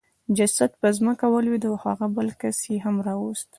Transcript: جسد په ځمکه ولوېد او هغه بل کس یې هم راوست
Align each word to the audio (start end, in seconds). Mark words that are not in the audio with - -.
جسد 0.37 0.71
په 0.81 0.87
ځمکه 0.97 1.25
ولوېد 1.29 1.63
او 1.69 1.75
هغه 1.83 2.05
بل 2.15 2.27
کس 2.41 2.57
یې 2.71 2.77
هم 2.85 2.95
راوست 3.07 3.47